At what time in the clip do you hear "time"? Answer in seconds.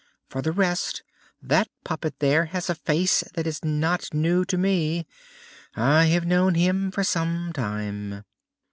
7.53-8.23